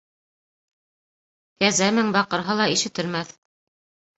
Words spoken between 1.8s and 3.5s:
мең баҡырһа ла ишетелмәҫ